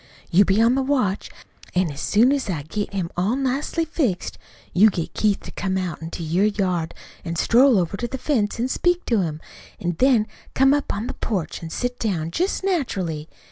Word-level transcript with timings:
You 0.31 0.45
be 0.45 0.59
on 0.59 0.73
the 0.73 0.81
watch, 0.81 1.29
an' 1.75 1.91
as 1.91 2.01
soon 2.01 2.31
as 2.31 2.49
I 2.49 2.63
get 2.63 2.91
him 2.91 3.11
all 3.15 3.35
nicely 3.35 3.85
fixed, 3.85 4.39
you 4.73 4.89
get 4.89 5.13
Keith 5.13 5.41
to 5.41 5.51
come 5.51 5.77
out 5.77 6.01
into 6.01 6.23
your 6.23 6.45
yard 6.45 6.95
an' 7.23 7.35
stroll 7.35 7.77
over 7.77 7.95
to 7.97 8.07
the 8.07 8.17
fence 8.17 8.59
an' 8.59 8.67
speak 8.67 9.05
to 9.05 9.21
him, 9.21 9.39
an' 9.79 9.97
then 9.99 10.25
come 10.55 10.73
up 10.73 10.91
on 10.91 11.03
to 11.03 11.07
the 11.09 11.13
porch 11.13 11.61
an' 11.61 11.69
sit 11.69 11.99
down, 11.99 12.31
just 12.31 12.63
naturally. 12.63 13.29